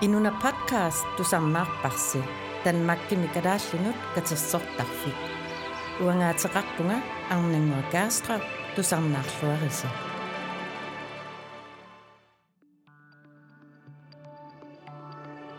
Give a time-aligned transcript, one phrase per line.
[0.00, 2.20] Inuna podcast du sammaarparsi
[2.64, 5.16] Danmarkki mikadaallinut katissortarfik.
[6.00, 8.42] Uangaatiqarpunga Arnangua Gastrup
[8.76, 9.88] du samnaarluarisi.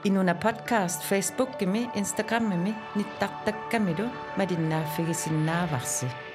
[0.03, 6.28] Inuna podcast Facebook gemi Instagram gemi nittartakkamilu madinnaaffigisinnaarvarsi.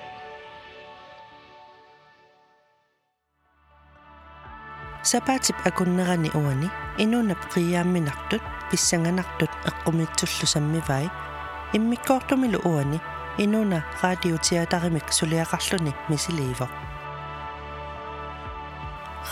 [5.04, 11.10] Sabaatip akunnerani uani inunap qiyaamminartut pissanganartut eqqumitsullusammivai
[11.76, 13.00] immikkoortumilu uani
[13.38, 16.68] inuna radioteatarimik suliaqarluni misiliivo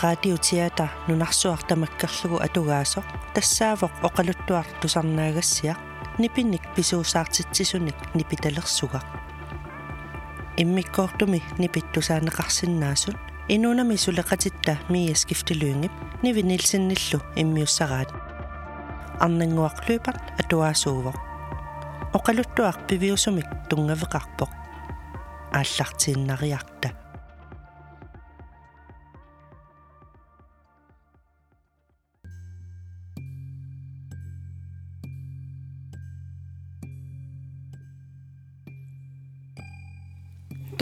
[0.03, 5.77] radioteata nunarsuar tamakkerlugu atugaasoq tassaavoq oqaluttuar tusarnaagassiaq
[6.17, 8.99] nipinnik pisuusaartitsisunik nipitalersuga
[10.57, 18.10] immikkoortumi nipittusaaneqarsinnaasun инунами сулеқатитта миас кифтилуингип ниви нилсинниллу иммиуссараат
[19.20, 21.16] арнангуарлуипарт атуаасуувоқ
[22.16, 24.50] оқалуттуақ пивиусумик тунгавеқарпоқ
[25.58, 26.88] ааллартииннариарта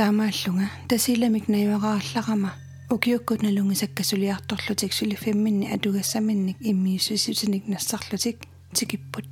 [0.02, 0.67] таамааллунга.
[0.89, 2.55] Тасиламик наюараарларама
[2.89, 8.38] укиуккут налунгисаккасулиарторлутик сулиффимминни атугассаминник иммиуссисутиник нассарлутик.
[8.73, 9.25] Тикиппут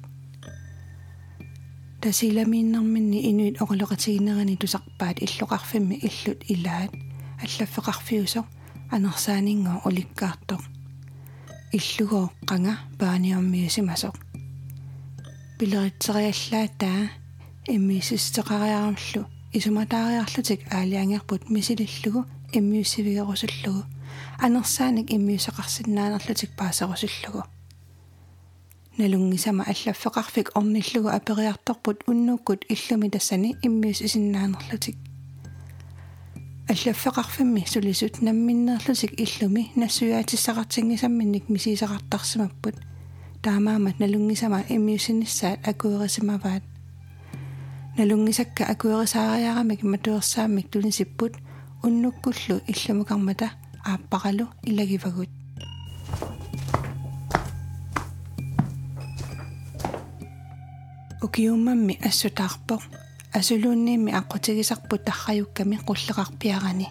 [2.02, 5.18] тасиламииннэрминни инуит оқалоқатигинерани тусарпаат.
[5.26, 6.92] Иллоқарфимми иллут илаат.
[7.42, 8.46] Аллаффеқарфиусо
[8.92, 10.62] анерсаанингоо уликкаартоқ
[11.78, 14.16] иллугоо қанга пааниармиусимасоқ
[15.58, 17.10] пилеритсериаллаатаа
[17.66, 23.84] иммиисистеқариарамлу исуматаариарлутик аалиангерпут мисилиллугу иммиуссивигерусуллугу
[24.40, 27.44] анерсааник иммиусеқарсинаанерлутик паасерусуллугу
[28.98, 34.96] налунгисама аллаффеқарфик орниллугу апериарторпут уннуккут иллуми тассани иммиус исиннаанерлутик
[36.70, 42.76] аллаффеқарфимми сулисут намминнерлутик иллуми нассуяатиссақартингисамминник мисисақартарсимаппут
[43.42, 46.64] таамаамат налунгисама иммиусиннссаат акуерисимаваат
[47.98, 51.34] налунгисакка акуерисаариарамик матуерсаамик тунисиппут
[51.84, 53.52] уннуккуллу иллумукармата
[53.86, 55.30] ааппаралу илагивагут
[61.22, 62.82] укиуммамми ассутаарпоқ
[63.34, 66.88] асулуунниимми аққутигисарпут тарраюкками қуллеқарпиарани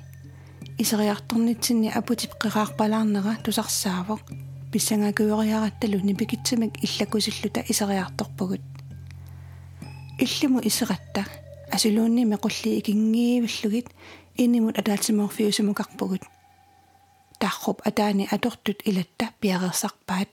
[0.79, 4.21] исериарторнитсинни апутип қираарпалаарнера тусарсаавоқ
[4.73, 8.61] писсангакуйориаратталу нипикитсимик иллакусиллута исериарторпугут
[10.25, 11.25] иллиму исератта
[11.75, 13.89] асулуунниими qulli ikinggiivillugit
[14.39, 16.23] inimut ataatsimorfiusimukарпугут
[17.41, 20.29] таарруп атаани атортут илатта пиареерсарпаат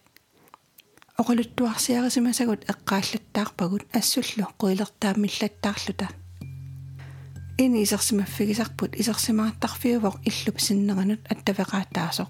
[1.20, 3.84] оқалуттуарсиарисимасагут эққааллаттаарпагут.
[3.94, 6.08] Ассуллу қуилертааммиллаттаарлута
[7.58, 12.30] ини исерсимаффигисарпут исерсимаартарфиувоқ иллуп синнеранут аттавеқаатаасоқ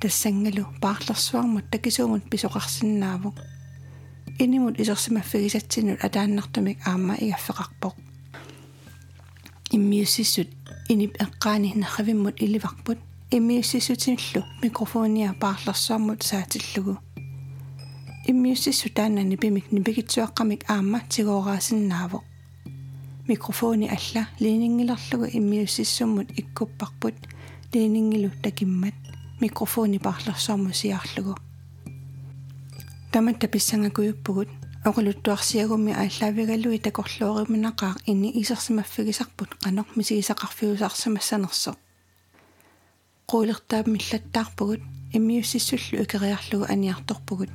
[0.00, 3.36] тассангалу паарлерсуармут такисуумут писоқарсинаавоқ
[4.38, 7.94] inimut исерсимаффигисатсинут атааннартумик аама игаффеқарпоқ
[9.70, 10.48] иммиуссиссут
[10.88, 12.98] инип эққаани нерривиммут иливарпут
[13.30, 16.98] иммиуссиссутинлу микрофония паарлерсуармут саатиллугу
[18.26, 22.24] иммиуссиссу тааннани пимик нипигитсуаққамик аама тигоораасиннаавоқ
[23.28, 27.14] микрофони алла линингилерлугу иммиуссиссуммут иккуппарпут
[27.72, 28.94] линингилу такиммат
[29.40, 31.36] микрофони паарлерсуарму сиарлугу
[33.12, 34.48] таматта писсангакуйуппугут
[34.88, 41.74] оқалуттуарсиагумми ааллаавигаллуи такорлуориминақаа инни исерсимаффигисарпут қанор мисигисақарфиусаарсимассанерсо
[43.30, 44.80] қуулертаап миллаттаарпугут
[45.12, 47.50] иммиуссиссуллу икериарлугу аниарторпугут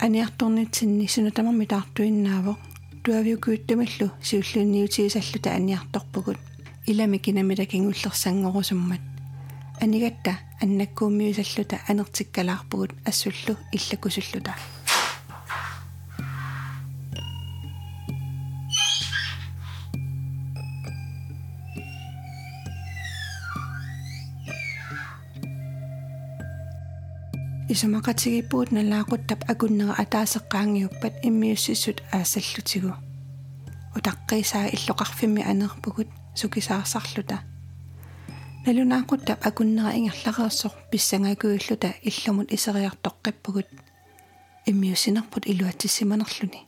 [0.00, 2.58] аниарторнитсинни сунатамарми таартуиннаавоқ
[3.04, 6.38] туавиукуиттамаллу сиуллуунниутигисаллута аниарторпугут
[6.86, 9.11] илами кинамила кингуллерсангорусуммат
[9.82, 14.54] анигатта аннаккууммиусаллута анертиккалаарпугут ассуллу иллакусуллута
[27.72, 32.92] исумақатигиппуут налаақуттап акуннера атаасеққаангиуппат иммиуссиссут аассаллутигу
[33.96, 36.08] утаққисаа иллоқарфимми анерпугут
[36.38, 37.51] сукисаарсарлута
[38.66, 43.66] налунаақуттап акуннера ингерлареерсор писсангакуиллута иллумут исериартоққиппугут.
[44.66, 46.60] Иммиусинерпут илуатсиманерлүни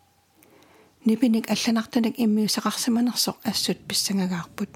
[1.04, 4.70] нипиник алланартунак иммиусеқарсиманерсоқ ассут писсангагаарпут.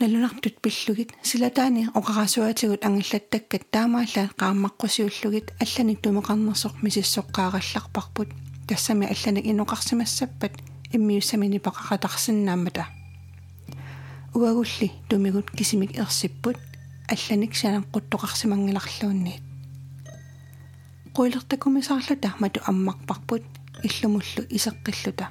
[0.00, 8.28] Налунартут пиллугит силатаани оқарасуатигут ангиллаттаккат таамааллаат qaammaqqusиуллугит алланик тумеқарнерсоқ мисиссоққаагалларпарпут
[8.66, 10.52] тассами алланик инуқарсимассаппат
[10.92, 12.97] иммиуссамини пақақатарсиннаамата
[14.38, 16.56] уагулли тумигут кисимик ерсиппут
[17.08, 19.42] алланик санам қуттоқарсимангиларлуунниит
[21.14, 23.42] қуилертакумисаарлута мату аммарпарпут
[23.82, 25.26] иллумуллу исеққиллута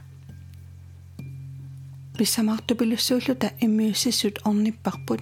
[2.17, 5.21] писсамаартупилуссууллута иммиуссиссут орниппарпут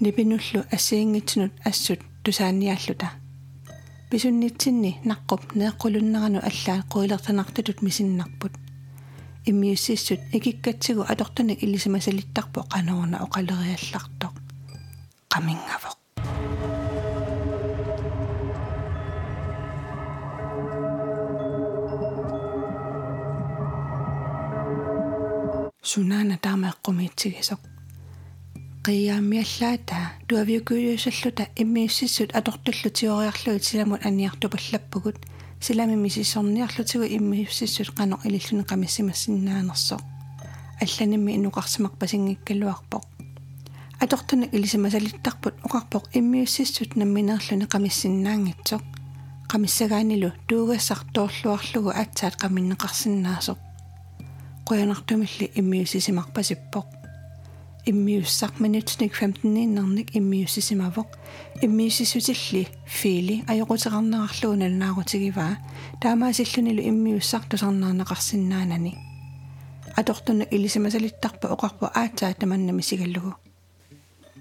[0.00, 3.10] нипинуллу ассиингитсинут ассут тусааниааллута
[4.10, 8.52] писуннитсинни наққуп неэққулуннерану аллаа қуилертанартутут мисиннарпут
[9.46, 14.34] иммиуссиссут икиккатсигу атортунак илисимасалиттарпо қанорна оқалериаллартоқ
[15.32, 15.96] qamiнгавоқ
[25.90, 27.60] сунаана таамаэққумиитсигисоқ
[28.86, 35.16] қиаамиаллаата туавиукуйуусаллута иммиуссиссут атортуллу тиориарлуит силамут аниартупаллаппугут
[35.60, 40.02] силами мисиссорниарлутигу иммиуссиссут қанор илиллуни қамиссимассиннаанерсоқ
[40.80, 43.04] алланимми инуқарсимақ пасингиккалуарпоқ
[44.00, 48.82] атортуна илисимасалиттарпут оқарпоқ иммиуссиссут намминерлуни қамиссиннаангитсоқ
[49.48, 53.58] қамиссагаанилу туугассартоорлуарлугу атсаат қаминнеқарсинаасоқ
[54.68, 56.86] qoyanartumilli immiussisimarpasippoq
[57.86, 61.08] иммиуссақ минутник 15-ниннерник иммиуссисимавоқ
[61.62, 65.58] иммиуссисутилли фили ajоқутерарнерарлуунал наарутигиваа
[66.02, 68.92] таамаасиллунилу иммиуссақ тусарнаарнеқарсинаанани
[69.94, 73.32] атортуна илисимасалиттарпа оқарпа аатсаа таманнами сигаллугу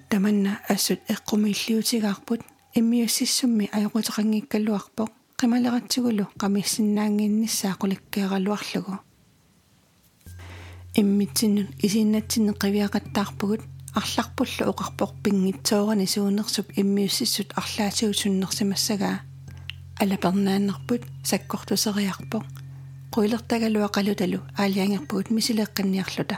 [0.10, 2.42] таманна ассут эққумииллиутигаарпут
[2.74, 5.10] иммиуссиссумми ajоқутерангиккаллуарпоқ
[5.40, 9.05] қималератсигулу қамиссиннаангинниссаа қуликкеералуарлугу
[10.96, 13.62] иммитсиннут исииннатсинне қивиақаттаарпугут
[14.00, 19.22] арларпуллу оқарпоқ пингитсоорани суунерсуп иммиуссиссут арлаасиут суннерсимассагаа
[20.00, 22.44] алапернааннарпут саккортусериарпоқ.
[23.14, 26.38] Қуилертагалуақалуталу аалиангерпугут мисилеққинниарлута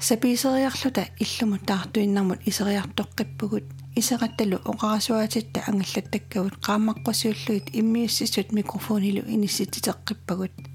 [0.00, 3.64] саписериарлута иллуму таартуиннармут исериартоққиппугут.
[3.94, 10.71] Исератталу оқарасуатитта ангаллаттаккавут qaammaqqasiulluit иммиуссиссут микрофонилу иниссититеққиппагут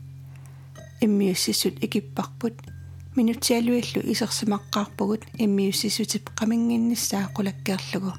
[1.02, 2.56] иммиуссисут икиппарпут.
[3.16, 8.14] Минутсиалуиллу исерсимаққарпугут иммиуссисутип қамингинниссаа қулаккеерлугу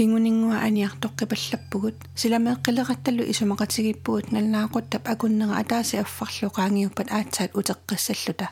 [0.00, 1.96] кингунингуа аниартоққипаллаппугут.
[2.16, 8.48] Силамеэққилеқатталу исумақатигиппугут налнаақуттап акуннера атааси аффарлу qaangiuppat аатсаат утеққиссаллута.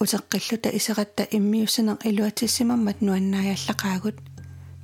[0.00, 4.16] Утеққиллута исератта иммиуссинеқ илуатиссимаммат нуаннааяллақаагут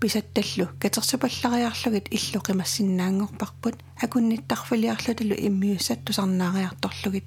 [0.01, 0.69] писатталлу.
[0.81, 7.25] Катерсупаллариарлугит иллу қимассиннаангорпарпут акунниттарфилиарлуталу иммиуссаттусарнаариарторлугит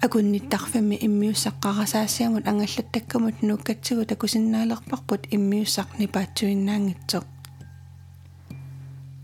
[0.00, 7.24] акунниттарфимми иммиуссаққарасаассиамут ангаллаттаккамут нуккатсигу такусиннаалерпарпут иммиуссақ нипаатсуиннаангитсоқ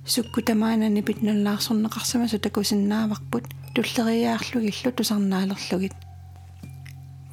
[0.06, 3.44] суккутамаанани питнуллаарсорнеқарсамасу такусиннааварпут
[3.74, 5.94] туллериаарлугиллу тусарнаалерлугит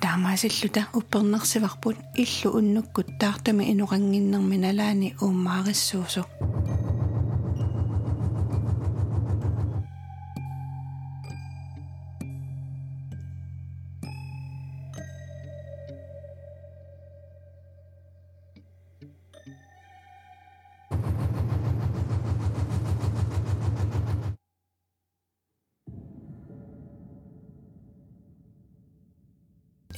[0.02, 5.16] таамаасиллута уппернерсиварпут иллу уннуккут таартами инуқангиннерми налаани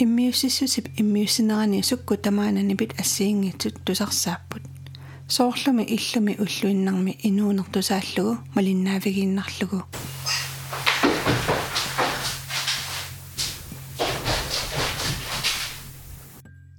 [0.03, 4.63] иммиуссиссусип иммиуссинерани сукку тамаананипит ассиингитсут тусарсааппут
[5.27, 9.83] соорлуми иллуми уллуиннарми инуунертусааллугу малиннаавигииннарлугу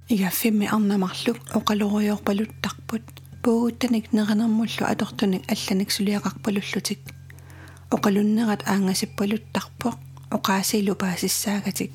[0.09, 3.03] игаффимми арнамарлук оқалориорпалуттарпут
[3.41, 6.99] пуугуттаник неринермуллу атортуник алланик сулиақарпалуллутик
[7.95, 9.95] оқалуннерат аангасиппалуттарпоқ
[10.37, 11.91] оқаасилу паасиссаагатик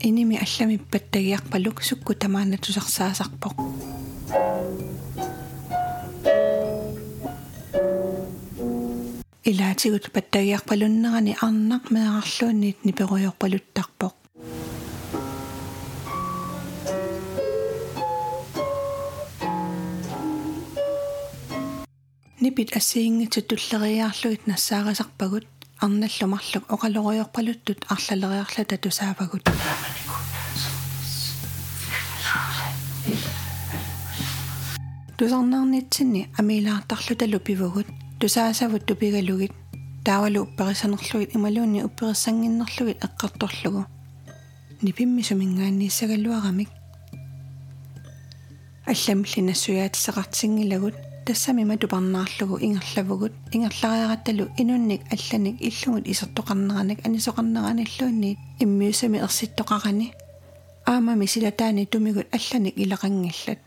[0.00, 3.56] иними алламиппаттагиарпалук сукку тамаанатусарсаасарпоқ
[9.50, 14.14] илаатигут паттагиарпалуннерани арнақ меарарлуунниит ниперуйорпалуттарпоқ
[22.40, 25.46] нипит ассиингитсут туллериаарлугит нассаарасарпагут
[25.84, 29.44] арналлумарлук оқалориорпалуттут арлалериарлата тусаавагут
[35.18, 37.86] тусарнаарнитсинни амилаартарлуталу пивагут
[38.20, 39.52] тусаасавут тупигалугит
[40.06, 43.84] таавалу упперисанерлугит ималуунни уппериссангиннерлугит эққарторлугу
[44.82, 46.70] нипимми сумингааннииссагаллуарамик
[48.86, 60.12] алламилли нассуяатиссақартингилагут тассами матупарнаарлугу ингерлавугут ингерлариаратталу инунник алланик иллугут исертоқарнераник анисоқарнераниллуунни иммиусами ерситтоқарани
[60.86, 63.58] аамами силатаани тумигут алланик илақангиллат.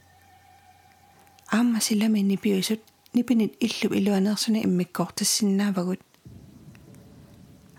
[1.51, 2.81] Аама силами нипиусут
[3.13, 6.01] нипинит иллу илуанерсуни иммиккоортассиннаавагут.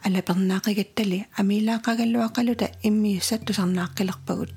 [0.04, 4.50] Алапернаақигаттали амилаақагаллуақалута иммиуссаттусарнааққилерпагут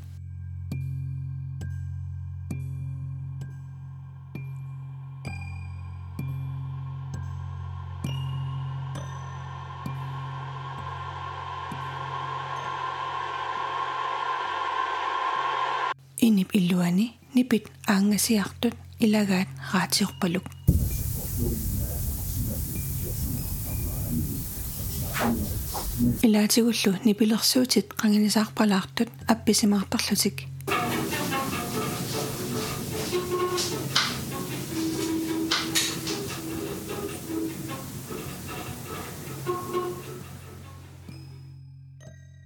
[17.42, 20.46] нипит аангасиартут илагаат раатиорпалук
[26.26, 30.38] илаатигуллу нипилерсуутит qanginisаарpalaartut апписимаартарлутик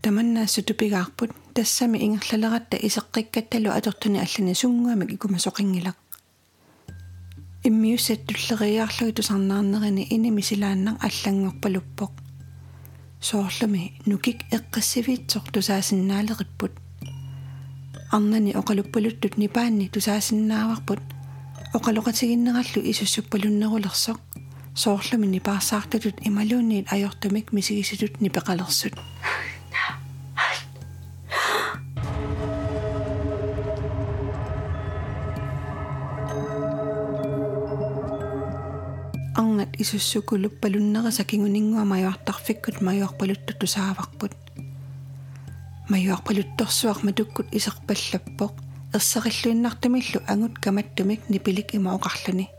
[0.04, 5.96] таманнаассутупигаарпут тассами ингерлалератта исеққиккатталу атортуни аллани сунгуамик икумасоқингилақ
[7.68, 12.12] иммиуссаттуллериаарлуги тусарнаарнерини иними силааннар аллангорпалуппоқ.
[13.22, 16.74] Соорлуми нукик эққиссивиитсоқ тусаасиннаалериппут.
[18.12, 21.02] Арнани оқалуппалуттут нипаанни тусаасиннааварпут.
[21.74, 24.20] Оқалоқатигиннераллу исуссуппалуннерулерсоқ.
[24.76, 28.94] Соорлуми нипаарсаартутут ималуунниит ajortumik мисигиситут нипеқалерсут
[39.76, 44.32] арнат исуссукулуп палуннераса кигунингуа маюартарфиккут маюарпалутту тусааварпут
[45.90, 48.54] маюарпалутторсуар матуккут исерпаллаппоқ
[48.94, 52.50] ерсариллуиннартумиллу агут каматтумик нипилик имаоқарлуни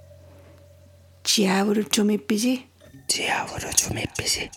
[1.25, 2.67] тиавуру тумипписи
[3.09, 4.51] тиавуру тумипписи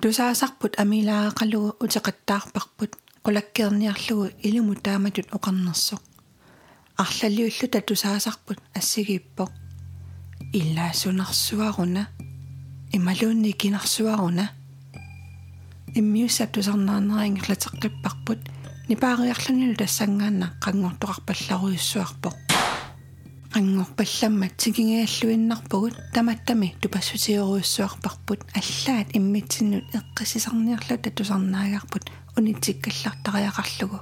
[0.00, 2.92] тусаасарпут амилааақалугу утеқаттаарпарпут.
[3.24, 6.02] Qulakkeerniarlugu ilumu taamatut oqarnersoq
[6.96, 9.50] арлалиуллута тусаасарпут ассигииппоқ
[10.52, 12.08] иллаасунарсуаруна
[12.92, 14.50] ималуунни кинарсуаруна
[15.94, 18.38] иммиуссаптусарнаарнерингерлатеққиппарпут
[18.88, 22.36] нипаариарлунилу тассангаанна қангортоқарпалларуйуссуарпоқ
[23.54, 32.04] qanngorpallammat sikingialluinnarpugut tamattami tupassutiоруйуссуарпарпут аллаат иммитсиннут эққисисарниарлута тусарнаагарпут
[32.36, 33.98] унитсиккаллартариақарлугу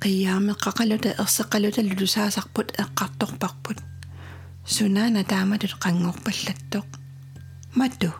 [0.00, 3.78] қияамеққақалута ерсеқалута лулусаасарпут эққарторпарпут
[4.66, 6.86] сунаана тааматут qanngorpallаттоқ
[7.74, 8.12] мату.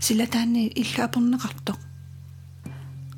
[0.00, 1.78] Силатаанни иллуапернеқартоқ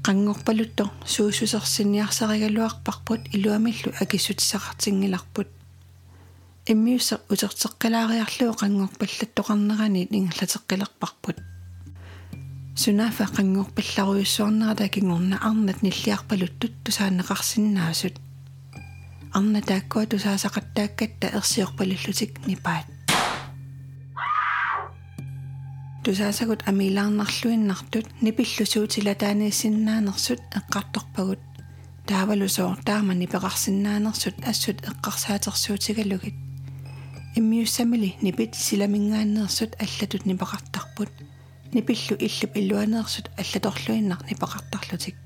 [0.06, 5.48] qanngorpalutto суусусерсиниарсаригалуарпарпут илуамиллу акиссутиссақартингиларпут
[6.72, 11.36] иммиуссе утертеққалаариарлуу qanngorpallattoqarneranit ингерлатеққилерпарпут
[12.76, 18.14] сунафа qanngorpallaruйуссуарнерата кингорна арнат ниллиарпалуттут тусаанеқарсиннаасут
[19.34, 22.86] арна тааккуа тусаасақаттааккатта ерсиорпалиллутик нипаат.
[26.04, 31.40] Тусаасагут амилаарнарлуиннартут нипиллусуутилатаанииссиннаанерсут эққарторпагут
[32.06, 36.36] таавалусоор таама нипеқарсиннаанерсут ассут эққарсаатерсуутигалугит
[37.34, 41.10] иммиуссамили нипит силамингааннерсут аллатут нипеқартарпут.
[41.72, 45.16] Нипиллу иллуп иллуанеерсут аллаторлуиннар нипеқартарлутик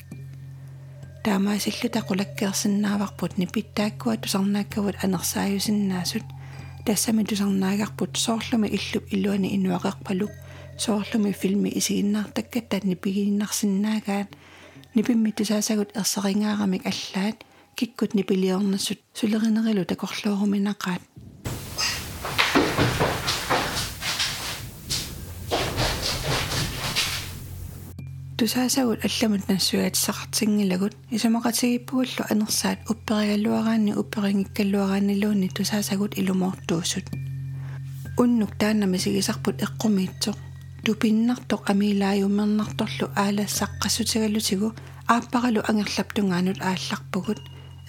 [1.24, 6.24] таамаасиллута qulakkeersinnaаварпут нипиттааккуа тусарнааккавут анерсааюсиннаасут
[6.86, 10.32] тассами тусарнаагарпут соорлуми иллуп илуани инуақерпалук
[10.78, 14.28] соорлуми филми исигиннаартаккаттаат нипигиннарсиннаагаат
[14.94, 17.36] нипимми тусаасагут ерсарингаарамик аллаат
[17.74, 21.02] киккут нипилиорнассут сулеринерилу такорлуоруминақаат
[28.38, 32.78] тусаасагут алламут нассуаатиссақартингилагут исумақатигиппугуллу анерсаат.
[32.88, 37.06] Упперигаллуараанни упперингиккаллуарааннилуунни тусаасагут илумоортуусут
[38.16, 40.36] уннук тааннами сигисарпут эққумиитсоқ
[40.84, 44.68] тупиннартоқ амилааюмернарторлу аалассаққассутигаллутигу
[45.08, 47.40] ааппаралу ангерлаптунгаанут аалларпугут.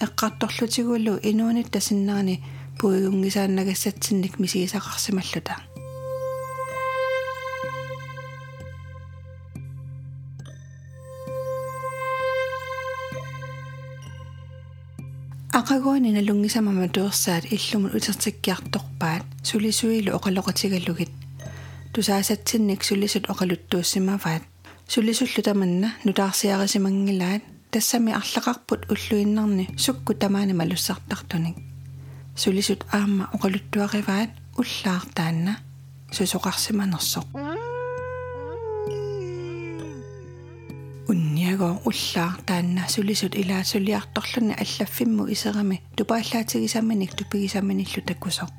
[0.04, 2.42] Эққарторлутигуллу инуунит тасиннерани
[2.80, 5.69] пуигунгисааннагассатсинник мисигисақарсималлута
[15.59, 21.11] ақагуани налунгисамама туерсаат иллумут утертиккиарторпаат сулисуилу оқалоқатигаллугит
[21.93, 24.43] тусаасатсинник сулисут оқалуттууссимаваат
[24.87, 31.55] сулисуллу таманна нутаарсиарисимангилаат тассами арлақарпут уллуиннарни сукку тамаани малуссартартуник
[32.35, 35.53] сулисут аама оқалуттуариваат уллаартаанна
[36.11, 37.27] сусоқарсиманерсоқ
[41.59, 48.49] унниагоо уллаартаанна сулисут илаасулиарторлуни аллаффимму исерами тупааллаатигисамманик тупигисамманиллу таккусоқ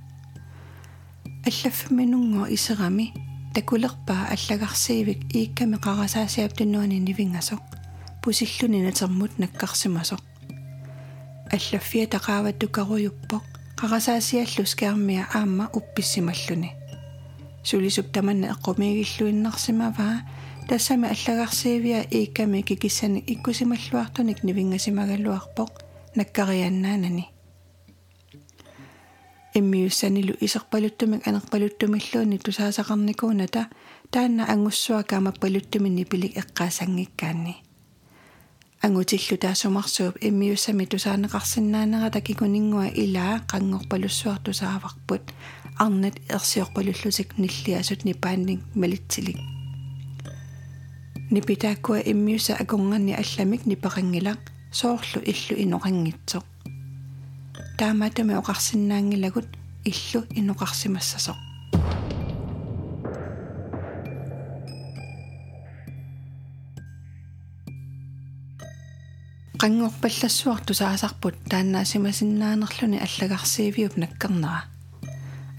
[1.49, 3.15] аллаффиминунгоо исерами
[3.55, 7.63] такулерпаа аллагарсиивик иикками қарасаасиаптуннуани нивингасоқ
[8.23, 10.21] пусиллуни натермут наккарсимасоқ
[11.57, 13.45] аллаффия тақааватту каруйуппоқ
[13.81, 16.71] қарасаасиаллу скеармиа аама упписсималлуни
[17.65, 20.21] сулисуп таманна эққумигиллуиннарсимаваа
[20.72, 25.72] тассами аллагарсиивиа иикками кикиссани иккусималлуартуник нивингасимагаллуарпоқ.
[26.16, 27.26] Наккарианнаанани.
[29.54, 33.68] Иммиуссанилу исерпалуттумик анерпалуттумиллуунни тусаасақарникууната.
[34.12, 37.56] Таанна ангуссуа កា амаппалуттуминни пилик эққаасангиккаанни.
[38.82, 45.24] Ангутиллу таасумарсууп иммиуссами тусаанеқарсинаанера такикунингуа илаа қангорпалуссуартусааварпут
[45.78, 49.61] арнат ерсиорпалуллутик ниллиасут нипаанник малитсилик
[51.32, 56.44] нипитааккуа иммиуса акунгани алламик нипақангилақ соорлу иллу иноқангитсоқ
[57.80, 59.48] таамаатами оқарсинаангилагут
[59.92, 61.40] иллу иноқарсимассасоқ
[69.62, 74.66] qanngorpallassуарту саасарпут тааннаасимасиннаанерлүни аллагарсиивиуп наккарнера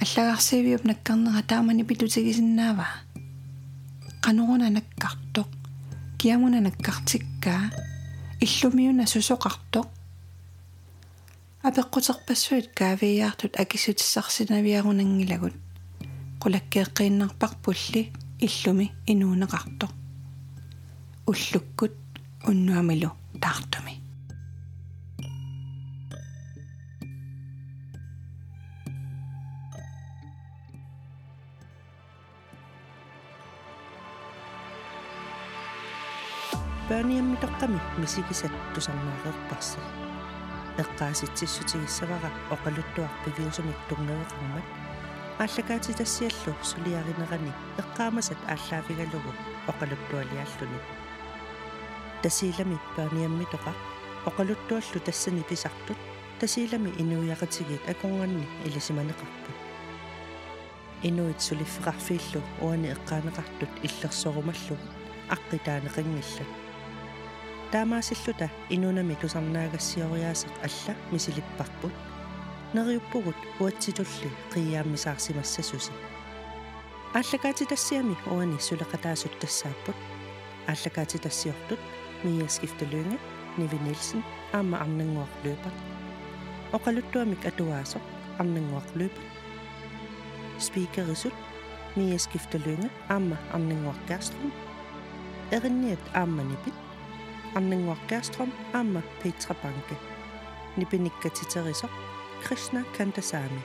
[0.04, 2.86] аллагарсиивиуп наккарнера таамани питутигисиннаава
[4.24, 5.61] qanuruna nakkartoq
[6.22, 7.64] kiamuna nakkartikkaa
[8.44, 9.86] иллумиуна сусоқартоқ
[11.66, 15.56] апеққутерпассуит каавиаартут акисутиссарсинавиарунангилагут
[16.42, 18.02] qulakkeeqqiinnarparpulli
[18.46, 19.92] иллуми инуунеқартоқ
[21.30, 21.96] уллуккут
[22.48, 23.10] уннуамилу
[36.91, 39.79] таартуми пааниаммитоққами мисигисат тусарнаареерпарси
[40.81, 44.65] эққааситсиссутигиссавара оқалуттуарпивиусумик тунгавеқармат
[45.39, 49.31] ааллакаати тассиаллу сулиаринерани эққаамасат ааллаафигалугу
[49.71, 50.79] оқалуттуалиаллуни
[52.23, 53.73] тасиилами пааниаммитоқа
[54.25, 55.97] оқалуттуаллу тассани писартут
[56.39, 59.55] тасиилами инуиақатигит акорганни илисиманеқарпут
[61.03, 64.85] инуит сулиффеқарфииллу уани эққаанеқартут иллерсорумаллугу
[65.35, 66.60] аққитаанеқингиллат
[67.71, 71.93] таамаасиллута инунами тусарнаагассиориаасеқ алла мисилиппарпут
[72.73, 75.91] нериуппугут уатситулли қиааммисаарсимассасуси
[77.13, 79.95] ааллакаати тассиами уани сулеқатаасут тассааппут
[80.67, 81.79] ааллакаати тассиортут
[82.23, 83.17] мия скифтелюнге
[83.57, 84.23] ниви нилсен
[84.53, 85.75] аама арнангуарлуупат
[86.77, 88.03] оқалуттуамик атуаасоқ
[88.39, 89.25] арнангуарлуупат
[90.59, 91.33] спикерисут
[91.95, 94.51] мия скифтелюнге аама арнангуаркааструм
[95.51, 96.75] эринниат ааманипит
[97.55, 99.95] арнангуаркааструм аама Petra Banke
[100.77, 101.91] нипиниккатитерисоқ
[102.43, 103.61] Кришна Кантасаами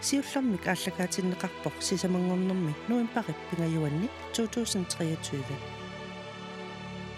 [0.00, 5.40] сиуллэрмик ааллагаатиннеқарпоқ сисамангорнэрми нуимпарит пингаюанни 2023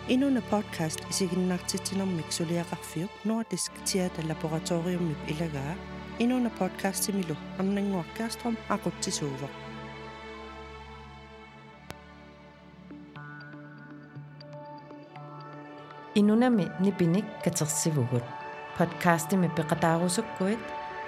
[0.09, 5.75] инуна подкаст исигиннаартитсинэрмик сулиақарфиук Nordisk Theater Laboratoriummip илагаа
[6.19, 8.57] инуна подкастимилу арнангуаркааструм
[16.16, 18.24] Inunami nipinik katersivugut.
[18.78, 20.60] Podcasti me peqatarusukkuit,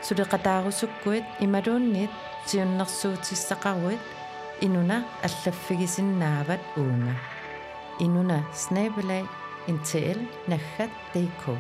[0.02, 2.12] suliqatarusukkuit imaluunnit
[2.46, 4.00] siunnersuutissaqarwit
[4.62, 7.16] inuna аллаффигисиннаават уунга.
[8.00, 9.26] Инуна снабелай
[9.68, 11.58] ntl.dk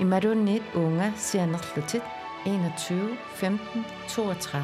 [0.00, 2.02] Ималуунниит уунга сианерлутит
[2.44, 4.60] 21 15 32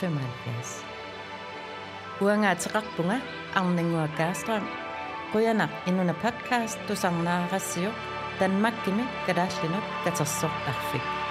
[0.00, 0.84] 75.
[2.20, 3.20] Уангаатеқарпунга
[3.54, 4.81] арнангуа гаарстрам 2019
[5.32, 7.88] Kujana inuna podcast Susanna Rassio,
[8.38, 11.21] dan Makimi Gadashlinu, Gatasok Arfik.